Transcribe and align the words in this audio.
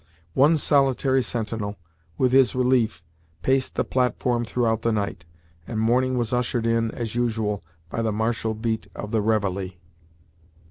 One 0.33 0.57
solitary 0.57 1.21
sentinel, 1.21 1.77
with 2.17 2.31
his 2.31 2.55
relief, 2.55 3.03
paced 3.43 3.75
the 3.75 3.83
platform 3.83 4.43
throughout 4.43 4.81
the 4.81 4.91
night, 4.91 5.25
and 5.67 5.79
morning 5.79 6.17
was 6.17 6.33
ushered 6.33 6.65
in, 6.65 6.89
as 6.89 7.13
usual, 7.13 7.63
by 7.87 8.01
the 8.01 8.11
martial 8.11 8.55
beat 8.55 8.87
of 8.95 9.11
the 9.11 9.21
reveille. 9.21 9.73